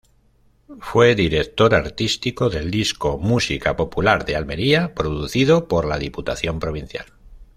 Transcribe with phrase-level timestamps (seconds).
[0.79, 7.05] Fue director artístico del disco "Música Popular de Almería", producido por la Diputación Provincial.